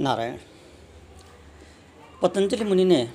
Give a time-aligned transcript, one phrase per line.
[0.00, 0.38] नारायण।
[2.22, 3.12] पतंजलि मुनि ने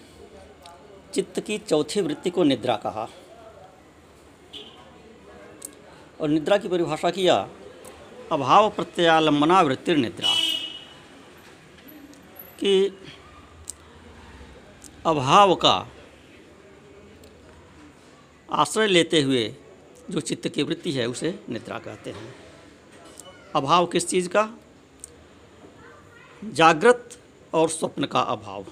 [1.13, 3.09] चित्त की चौथी वृत्ति को निद्रा कहा
[6.21, 7.49] और निद्रा की परिभाषा किया,
[8.31, 10.35] अभाव प्रत्यालंबना वृत्ति निद्रा।
[12.59, 12.97] कि
[15.05, 15.87] अभाव का
[18.51, 19.55] आश्रय लेते हुए
[20.09, 22.35] जो चित्त की वृत्ति है, उसे निद्रा कहते हैं।
[23.55, 24.53] अभाव किस चीज़ का?
[26.43, 27.17] जागृत
[27.53, 28.65] और स्वप्न का अभाव।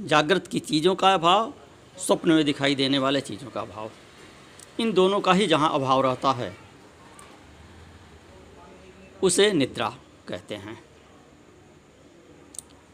[0.00, 1.52] जागृत की चीज़ों का अभाव,
[1.98, 3.90] स्वप्न में दिखाई देने वाले चीज़ों का अभाव।
[4.80, 6.56] इन दोनों का ही जहाँ अभाव रहता है,
[9.22, 9.88] उसे निद्रा
[10.28, 10.82] कहते हैं।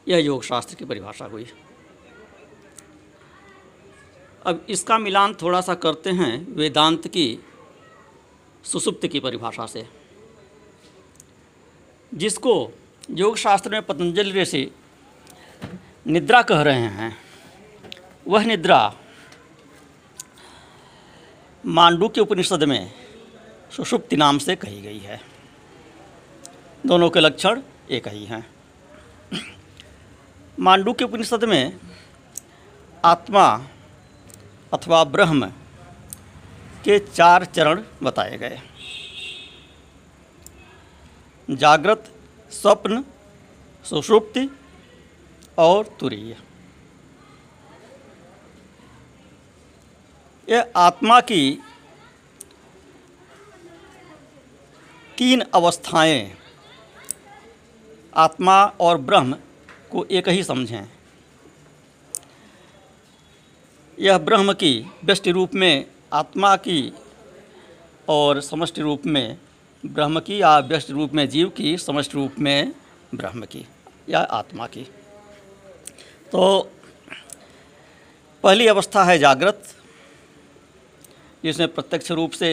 [0.08, 1.46] यह योग शास्त्र की परिभाषा हुई।
[4.46, 7.38] अब इसका मिलान थोड़ा सा करते हैं वेदांत की,
[8.64, 9.97] सुसुप्त की परिभाषा से।
[12.14, 12.72] जिसको
[13.10, 14.70] योग शास्त्र में पतंजलि ऋषि
[16.06, 17.16] निद्रा कह रहे हैं,
[18.28, 18.94] वह निद्रा
[21.66, 22.92] मांडू के उपनिषद में
[23.76, 25.20] सुषुप्ति नाम से कही गई है।
[26.86, 28.46] दोनों के लक्षण एक ही हैं।
[30.60, 31.80] मांडू के उपनिषद में
[33.04, 33.46] आत्मा
[34.72, 35.46] अथवा ब्रह्म
[36.84, 38.60] के चार चरण बताए गए।
[41.48, 42.04] जागृत,
[42.52, 43.04] स्वप्न,
[43.84, 44.48] सुषुप्ति
[45.58, 46.36] और तुरीय।
[50.48, 51.58] यह आत्मा की
[55.18, 56.36] तीन अवस्थाएँ,
[58.16, 59.36] आत्मा और ब्रह्म
[59.90, 60.88] को एक ही समझें।
[63.98, 66.92] यह ब्रह्म की व्यष्टि रूप में, आत्मा की
[68.08, 69.38] और समष्टि रूप में
[69.86, 72.72] ब्रह्म की या व्यस्त रूप में जीव की समस्त रूप में
[73.14, 73.66] ब्रह्म की,
[74.08, 74.82] या आत्मा की।
[76.32, 76.70] तो
[78.44, 79.62] पहली अवस्था है जागृत,
[81.44, 82.50] जिसमें प्रत्यक्ष रूप से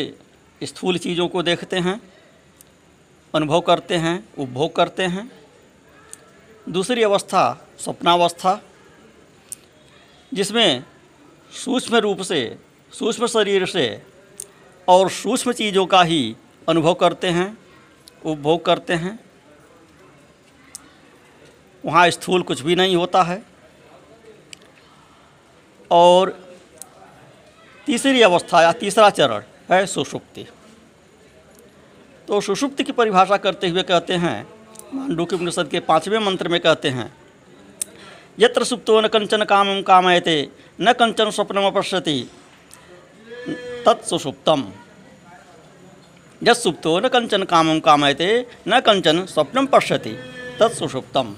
[0.62, 2.00] स्थूल चीज़ों को देखते हैं,
[3.34, 5.32] अनुभव करते हैं, उपभोग करते हैं।
[6.70, 8.62] दूसरी अवस्था स्वप्नावस्था,
[10.34, 10.84] जिसमें
[11.52, 12.58] सूक्ष्म रूप से,
[12.92, 14.02] सूक्ष्म शरीर से
[14.88, 16.36] और सूक्ष्म चीज़ों का ही
[16.70, 17.58] अनुभव करते हैं,
[18.26, 19.20] उपभोग करते हैं।
[21.86, 23.44] वहाँ स्थूल कुछ भी नहीं होता है।
[25.92, 26.30] और
[27.86, 30.46] तीसरी अवस्था या तीसरा चरण है सुषुप्ति।
[32.28, 34.48] तो सुषुप्ति की परिभाषा करते हुए कहते हैं,
[34.94, 37.14] मांडू के उपनिषद के पाँचवें मंत्र में कहते हैं,
[38.40, 40.50] यत्र सुप्तो न कंचन काम कामयते,
[40.82, 42.30] न कंचन स्वप्नम पश्यति
[43.86, 44.72] तत्सुषुप्तम
[46.44, 50.10] यत्सुप्तो न कंचन कामम कामयते, न कंचन स्वप्नम पश्यति,
[50.60, 51.36] तत्सुषुप्तम।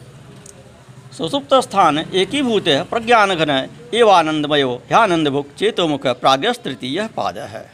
[1.18, 3.50] सुसुप्त स्थान एकीभूत प्रज्ञान घन
[3.94, 7.72] एवं आनंदमयो ह्यानंदभुक चेतोमुख प्राग्ञस तृतीय पाद। है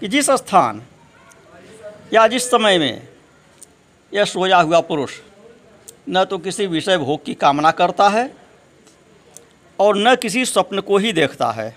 [0.00, 0.82] कि जिस स्थान
[2.12, 3.08] या जिस समय में
[4.12, 5.12] यह सोया हुआ पुरुष,
[6.08, 8.30] न तो किसी विषय भोग की कामना करता है,
[9.78, 11.76] और न किसी स्वप्न को ही देखता है।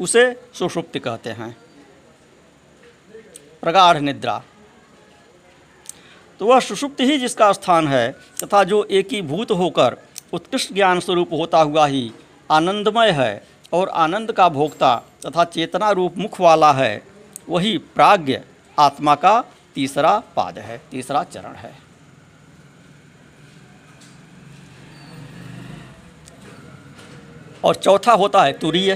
[0.00, 1.56] उसे सुषुप्त कहते हैं।
[3.64, 4.42] प्रगाढ़ निद्रा।
[6.40, 9.96] तो वह सुषुप्ति ही जिसका स्थान है, तथा जो एकीभूत होकर
[10.32, 12.12] उत्कृष्ट ज्ञान स्वरूप होता हुआ ही
[12.50, 17.02] आनंदमय है और आनंद का भोक्ता तथा चेतना रूप मुख वाला है,
[17.48, 18.40] वही प्राज्ञ
[18.78, 21.72] आत्मा का तीसरा पाद है, तीसरा चरण है।
[27.64, 28.94] और चौथा होता है तुरीय।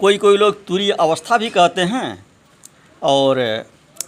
[0.00, 2.23] कोई कोई लोग तुरीय अवस्था भी कहते हैं
[3.02, 3.64] और,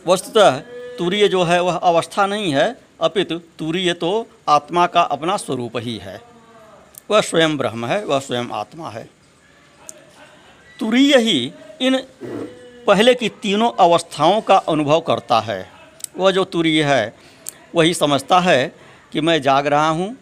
[0.06, 0.58] वस्तुतः
[0.98, 5.96] तुरीय जो है, वह अवस्था नहीं है, अपितु तुरीय तो आत्मा का अपना स्वरूप ही
[5.96, 6.20] है।
[7.10, 9.08] वह स्वयं ब्रह्म है, वह स्वयं आत्मा है।
[10.78, 11.98] तुरीय ही इन
[12.86, 15.70] पहले की तीनों अवस्थाओं का अनुभव करता है।
[16.16, 17.14] वह जो तुरीय है,
[17.74, 18.74] वही समझता है
[19.12, 20.16] कि मैं जाग रहा हूँ,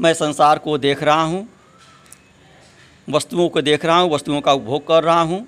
[0.00, 1.48] मैं संसार को देख रहा हूँ,
[3.10, 5.46] वस्तुओं को देख रहा हूँ, वस्तुओं का उपभोग कर रहा हूँ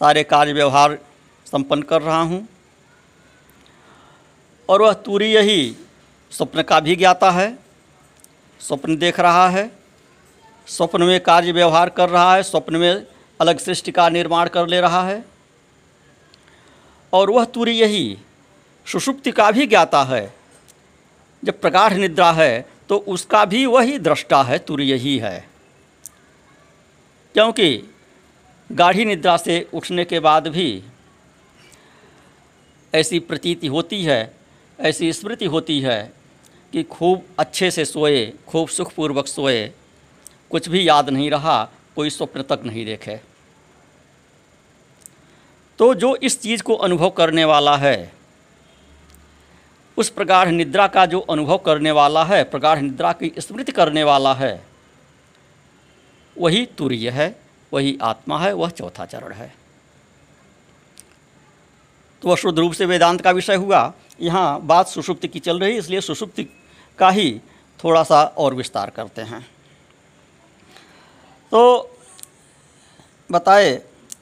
[0.00, 0.98] सारे कार्य व्यवहार
[1.46, 2.48] संपन्न कर रहा हूँ।
[4.68, 5.76] और वह तुरीय ही
[6.32, 7.58] स्वप्न का भी ज्ञाता है,
[8.60, 9.70] स्वप्न देख रहा है,
[10.66, 13.06] स्वप्न में कार्य व्यवहार कर रहा है, स्वप्न में
[13.40, 15.24] अलग सृष्टि का निर्माण कर ले रहा है।
[17.12, 18.18] और वह तुरीय ही
[18.86, 20.34] सुषुप्ति का भी ज्ञाता है।
[21.44, 25.48] जब प्रगाढ़ निद्रा है तो उसका भी वही दृष्टा है तुरीय ही है।
[27.34, 27.93] क्योंकि
[28.72, 30.82] गाढ़ी निद्रा से उठने के बाद भी
[32.94, 34.34] ऐसी प्रतीति होती है,
[34.80, 36.12] ऐसी स्मृति होती है
[36.72, 39.72] कि खूब अच्छे से सोए, खूब सुखपूर्वक सोए,
[40.50, 43.20] कुछ भी याद नहीं रहा, कोई स्वप्न तक नहीं देखे।
[45.78, 48.12] तो जो इस चीज़ को अनुभव करने वाला है,
[49.96, 54.34] उस प्रकार निद्रा का जो अनुभव करने वाला है, प्रगाढ़ निद्रा की स्मृति करने वाला
[54.34, 54.64] है,
[56.38, 57.43] वही तुरीय है।
[57.74, 59.52] वही आत्मा है, वह चौथा चरण है।
[62.22, 65.76] तो वह शुद्ध रूप से वेदांत का विषय हुआ। यहाँ बात सुषुप्ति की चल रही
[65.78, 66.44] इसलिए सुषुप्ति
[66.98, 67.40] का ही
[67.80, 69.40] थोड़ा सा और विस्तार करते हैं।
[71.52, 71.90] तो
[73.30, 73.74] बताए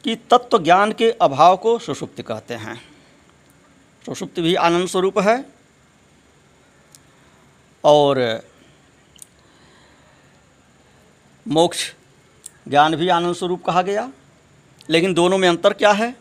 [0.04, 2.76] कि तत्व ज्ञान के अभाव को सुषुप्ति कहते हैं।
[4.04, 5.44] सुषुप्ति भी आनंद स्वरूप है
[7.84, 8.20] और
[11.46, 11.92] मोक्ष
[12.68, 14.12] ज्ञान भी आनंद स्वरूप कहा गया।
[14.90, 16.16] लेकिन दोनों में अंतर क्या है?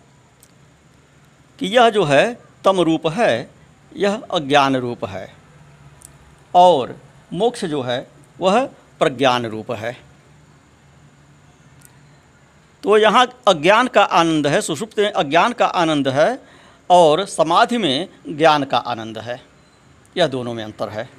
[1.60, 3.52] कि यह जो है, तम रूप है,
[3.96, 5.34] यह अज्ञान रूप है।
[6.56, 6.98] और
[7.34, 8.08] मोक्ष जो है,
[8.40, 8.66] वह
[9.00, 9.98] प्रज्ञान रूप है।
[12.84, 16.44] तो यहाँ अज्ञान का आनंद है सुषुप्त में अज्ञान का आनंद है,
[16.90, 19.42] और समाधि में ज्ञान का आनंद है।
[20.18, 21.10] यह दोनों में अंतर है।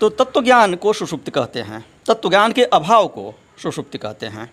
[0.00, 4.52] तो तत्व ज्ञान को सुषुप्त कहते हैं। तत्व ज्ञान के अभाव को सुषुप्ति कहते हैं।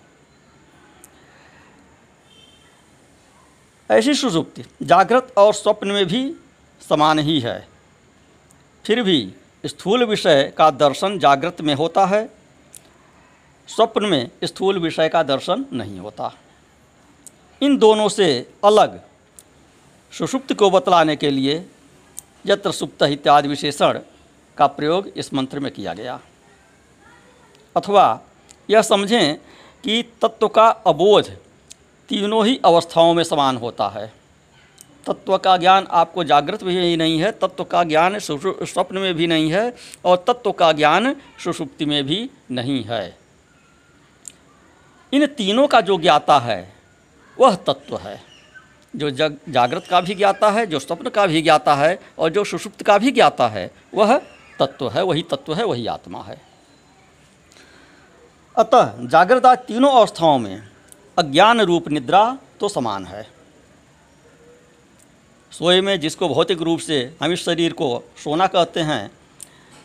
[3.92, 6.36] ऐसी सुषुप्ति जागृत और स्वप्न में भी
[6.90, 7.68] समान ही है।
[8.86, 9.34] फिर भी
[9.66, 12.30] स्थूल विषय का दर्शन जागृत में होता है।
[13.68, 16.34] स्वप्न में स्थूल विषय का दर्शन नहीं होता।
[17.62, 19.02] इन दोनों से अलग
[20.12, 21.66] सुषुप्त को बतलाने के लिए
[22.46, 24.00] यत्र सुप्त इत्यादि विशेषण
[24.58, 26.20] का प्रयोग इस मंत्र में किया गया।
[27.78, 28.22] अथवा
[28.70, 29.36] यह समझें
[29.84, 31.30] कि तत्व का अबोध
[32.10, 34.14] तीनों ही अवस्थाओं में समान होता है।
[35.08, 39.52] तत्व का ज्ञान आपको जागृत भी नहीं है, तत्व का ज्ञान स्वप्न में भी नहीं
[39.52, 39.76] है
[40.06, 43.18] और तत्व का ज्ञान सुषुप्ति में भी नहीं है।
[45.14, 46.74] इन तीनों का जो ज्ञाता है,
[47.40, 48.22] वह तत्व है।
[48.96, 52.44] जो जग, जागृत का भी ज्ञाता है, जो स्वप्न का भी ज्ञाता है और जो
[52.44, 54.18] सुषुप्त का भी ज्ञाता है, वह
[54.60, 56.49] तत्व है, वही तत्व है, वही आत्मा है।
[58.60, 60.64] अतः जागृता तीनों अवस्थाओं में
[61.18, 63.28] अज्ञान रूप निद्रा तो समान है।
[65.52, 67.88] सोए में जिसको भौतिक रूप से हम इस शरीर को
[68.24, 69.12] सोना कहते हैं,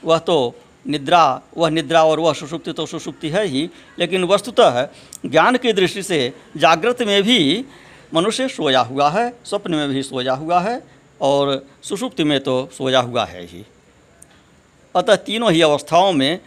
[0.04, 0.54] वह तो
[0.86, 4.88] निद्रा, वह निद्रा और वह सुषुप्ति तो सुषुप्ति है ही, लेकिन वस्तुतः
[5.26, 7.64] ज्ञान की दृष्टि से जागृत में भी
[8.14, 10.82] मनुष्य सोया हुआ है, स्वप्न में भी सोया हुआ है
[11.20, 13.64] और सुषुप्ति में तो सोया हुआ है ही।
[14.94, 16.40] अतः तीनों ही अवस्थाओं में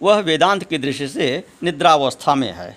[0.00, 2.76] वह वेदांत की दृष्टि से निद्रावस्था में है।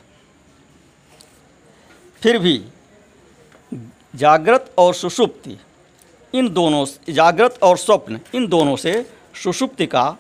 [2.22, 2.64] फिर भी
[4.16, 5.58] जागृत और सुषुप्ति
[6.34, 9.06] इन दोनों जागृत और स्वप्न, इन दोनों से
[9.44, 10.18] सुषुप्ति का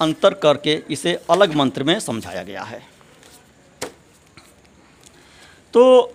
[0.00, 2.80] अंतर करके इसे अलग मंत्र में समझाया गया है।
[5.74, 6.14] तो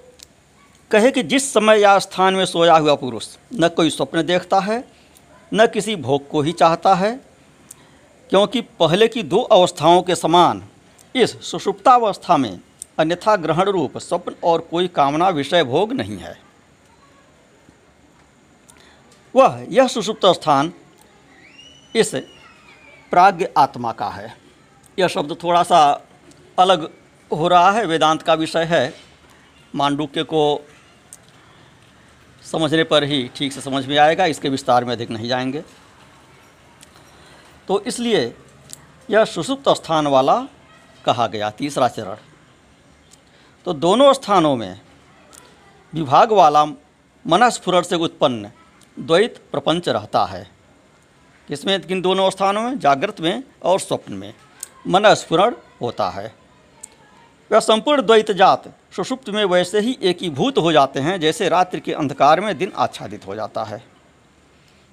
[0.92, 4.84] कहे कि जिस समय या स्थान में सोया हुआ पुरुष न कोई स्वप्न देखता है,
[5.54, 7.20] न किसी भोग को ही चाहता है
[8.32, 10.64] क्योंकि पहले की दो अवस्थाओं के समान,
[11.16, 12.60] इस सुषुप्तावस्था में
[13.00, 16.38] अन्यथा ग्रहण रूप स्वप्न और कोई कामना विषय भोग नहीं है।
[19.36, 20.74] वह यह सुषुप्त स्थान
[21.96, 22.16] इस
[23.12, 24.38] प्राग्ञ आत्मा का है।
[25.00, 26.06] यह शब्द थोड़ा सा
[26.60, 26.90] अलग
[27.32, 28.94] हो रहा है, वेदांत का विषय है।
[29.76, 30.66] मांडुक्य को
[32.52, 35.81] समझने पर ही ठीक से समझ में आएगा, इसके विस्तार में अधिक नहीं जाएँगे।
[37.72, 38.22] तो इसलिए
[39.10, 40.36] यह सुषुप्त स्थान वाला
[41.06, 42.16] कहा गया तीसरा चरण।
[43.66, 44.80] तो दोनों स्थानों में
[45.94, 48.52] विभाग वाला मनस्फुरण से उत्पन्न
[49.00, 50.44] द्वैत प्रपंच रहता है।
[51.48, 54.34] किसमें किन दोनों स्थानों में, जागृत में और स्वप्न में
[54.88, 56.34] मनस्फुरण होता है।
[57.52, 58.64] वह संपूर्ण द्वैत जात
[58.96, 63.28] सुषुप्त में वैसे ही एकीभूत हो जाते हैं, जैसे रात्रि के अंधकार में दिन आच्छादित
[63.28, 63.91] हो जाता है।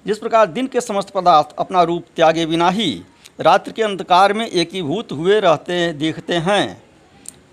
[0.05, 3.03] जिस प्रकार दिन के समस्त पदार्थ अपना रूप त्यागे बिना ही
[3.39, 6.83] रात्रि के अंधकार में एकीभूत हुए रहते, देखते हैं,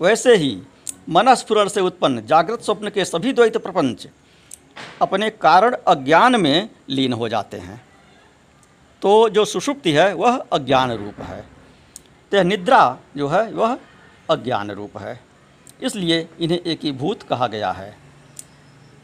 [0.01, 0.61] वैसे ही
[1.09, 4.07] मनस्फुरण से उत्पन्न जागृत स्वप्न के सभी द्वैत प्रपंच
[5.01, 7.85] अपने कारण अज्ञान में लीन हो जाते हैं।
[9.01, 11.41] तो जो सुषुप्ति है, वह अज्ञान रूप है।
[12.31, 13.77] तो निद्रा जो है, वह
[14.29, 15.19] अज्ञान रूप है।
[15.83, 17.97] इसलिए इन्हें एकीभूत कहा गया है।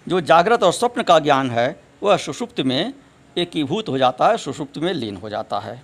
[0.08, 2.94] जो जागृत और स्वप्न का ज्ञान है, वह सुषुप्त में
[3.38, 5.82] एकीभूत हो जाता है, सुषुप्त में लीन हो जाता है।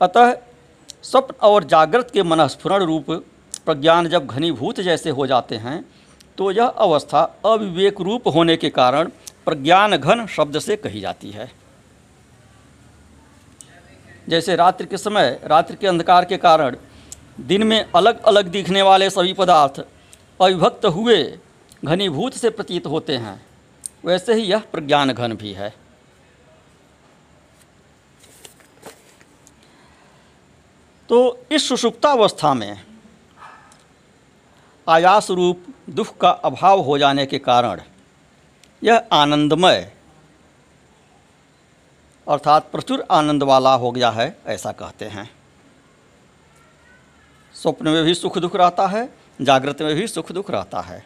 [0.00, 0.34] अतः
[1.02, 3.10] स्वप्न और जागृत के मनस्फुरण रूप
[3.66, 5.84] प्रज्ञान जब घनीभूत जैसे हो जाते हैं
[6.38, 9.10] तो यह अवस्था अविवेक रूप होने के कारण
[9.44, 11.50] प्रज्ञान घन शब्द से कही जाती है।
[14.28, 16.76] जैसे रात्रि के समय, रात्रि के अंधकार के कारण
[17.40, 19.80] दिन में अलग अलग दिखने वाले सभी पदार्थ
[20.40, 21.38] अविभक्त हुए,
[21.84, 23.40] घनीभूत से प्रतीत होते हैं,
[24.04, 25.72] वैसे ही यह प्रज्ञान घन भी है।
[31.08, 32.84] तो इस सुषुप्तावस्था में
[34.88, 37.80] आयास रूप दुख का अभाव हो जाने के कारण
[38.84, 39.92] यह आनंदमय
[42.28, 45.30] अर्थात प्रचुर आनंद वाला हो गया है, ऐसा कहते हैं।
[47.54, 51.04] स्वप्न में भी सुख दुख रहता है, जागृत में भी सुख दुख रहता है।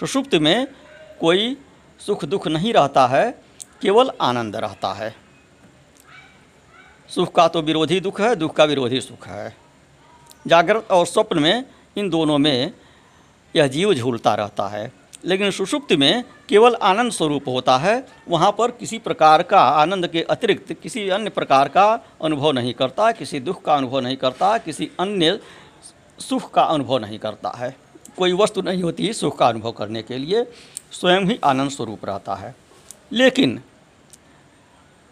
[0.00, 0.66] सुषुप्त में
[1.20, 1.56] कोई
[2.06, 3.30] सुख दुख नहीं रहता है,
[3.82, 5.21] केवल आनंद रहता है।
[7.14, 9.56] सुख का तो विरोधी दुख है, दुख का विरोधी सुख है।
[10.46, 11.64] जागृत और स्वप्न में
[11.96, 12.72] इन दोनों में
[13.56, 14.92] यह जीव झूलता रहता है।
[15.24, 20.22] लेकिन सुषुप्ति में केवल आनंद स्वरूप होता है, वहाँ पर किसी प्रकार का आनंद के
[20.22, 24.90] अतिरिक्त किसी अन्य प्रकार का अनुभव नहीं करता, किसी दुख का अनुभव नहीं करता, किसी
[25.00, 25.40] अन्य
[26.18, 27.76] सुख का अनुभव नहीं करता है।
[28.18, 30.44] कोई वस्तु नहीं होती सुख का अनुभव करने के लिए,
[30.92, 32.54] स्वयं ही आनंद स्वरूप रहता है।
[33.12, 33.60] लेकिन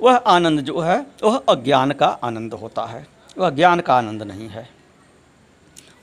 [0.02, 3.06] वह आनंद जो है, वह अज्ञान का आनंद होता है।
[3.38, 4.68] वह ज्ञान का आनंद नहीं है।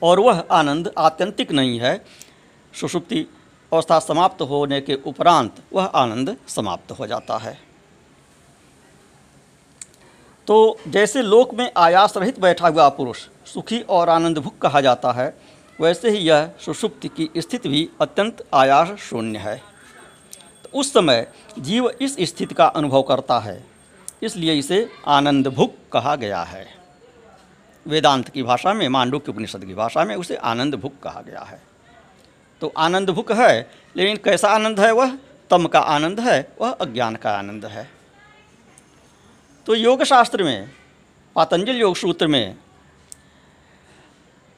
[0.03, 2.05] और वह आनंद आत्यंतिक नहीं है।
[2.81, 3.27] सुषुप्ति
[3.73, 7.59] अवस्था समाप्त होने के उपरांत वह आनंद समाप्त हो जाता है।
[10.47, 15.11] तो जैसे लोक में आयास रहित बैठा हुआ पुरुष सुखी और आनंद भुक कहा जाता
[15.11, 15.37] है,
[15.81, 19.61] वैसे ही यह सुषुप्ति की स्थिति भी अत्यंत आयास शून्य है।
[20.63, 21.27] तो उस समय
[21.59, 23.76] जीव इस स्थिति का अनुभव करता है।
[24.21, 26.65] इसलिए इसे आनंद भुक कहा गया है।
[27.85, 31.41] वेदांत की भाषा में मांडू की उपनिषद की भाषा में उसे आनंद भुक कहा गया
[31.41, 31.61] है।
[32.61, 35.17] तो आनंद भुक है, लेकिन कैसा आनंद है वह?
[35.49, 37.89] तम का आनंद है, वह अज्ञान का आनंद है।
[39.67, 40.69] तो योग शास्त्र में,
[41.35, 42.55] पातंजल योग सूत्र में,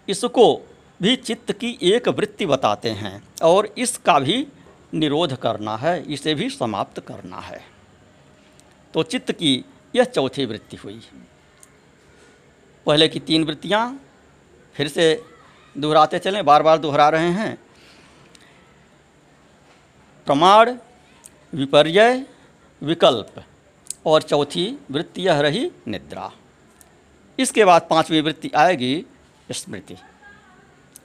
[0.08, 0.54] इसको
[1.02, 4.48] भी चित्त की एक वृत्ति बताते हैं और इसका भी
[4.94, 7.79] निरोध करना है, इसे भी समाप्त करना है।
[8.94, 9.66] तो चित्त की
[9.96, 11.02] यह चौथी वृत्ति हुई।
[12.86, 14.00] पहले की तीन वृत्तियाँ,
[14.76, 15.24] फिर से
[15.76, 17.58] दोहराते चलें बार बार दोहरा रहे हैं।
[20.28, 20.76] प्रमाण
[21.54, 22.26] विपर्य
[22.82, 23.44] विकल्प,
[24.06, 26.32] और चौथी वृत्ति यह रही निद्रा।
[27.40, 29.06] इसके बाद पांचवी वृत्ति आएगी
[29.52, 29.98] स्मृति।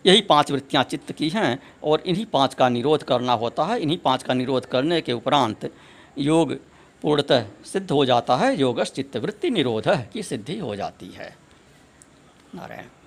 [0.07, 3.99] यही पाँच वृत्तियाँ चित्त की हैं, और इन्हीं पाँच का निरोध करना होता है। इन्हीं
[3.99, 5.71] पाँच का निरोध करने के उपरांत
[6.19, 6.57] योग
[7.05, 11.37] पूर्णतः सिद्ध हो जाता है। योगश चित्तवृत्ति निरोध की सिद्धि हो जाती है।
[12.55, 13.04] नारायण।